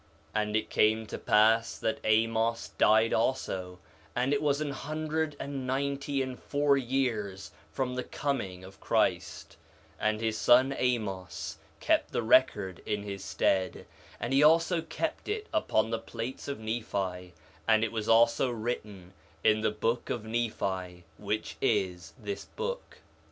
4 0.33 0.45
Nephi 0.45 0.45
1:21 0.45 0.47
And 0.47 0.55
it 0.55 0.69
came 0.71 1.05
to 1.05 1.17
pass 1.19 1.77
that 1.77 1.99
Amos 2.03 2.69
died 2.79 3.13
also, 3.13 3.77
(and 4.15 4.33
it 4.33 4.41
was 4.41 4.59
an 4.59 4.71
hundred 4.71 5.35
and 5.39 5.67
ninety 5.67 6.23
and 6.23 6.39
four 6.39 6.75
years 6.75 7.51
from 7.71 7.93
the 7.93 8.03
coming 8.03 8.63
of 8.63 8.79
Christ) 8.79 9.57
and 9.99 10.19
his 10.19 10.39
son 10.39 10.73
Amos 10.75 11.59
kept 11.79 12.13
the 12.13 12.23
record 12.23 12.81
in 12.87 13.03
his 13.03 13.23
stead; 13.23 13.85
and 14.19 14.33
he 14.33 14.41
also 14.41 14.81
kept 14.81 15.29
it 15.29 15.45
upon 15.53 15.91
the 15.91 15.99
plates 15.99 16.47
of 16.47 16.57
Nephi; 16.59 17.35
and 17.67 17.83
it 17.83 17.91
was 17.91 18.09
also 18.09 18.49
written 18.49 19.13
in 19.43 19.61
the 19.61 19.69
book 19.69 20.09
of 20.09 20.25
Nephi, 20.25 21.03
which 21.19 21.57
is 21.61 22.15
this 22.19 22.45
book. 22.45 22.97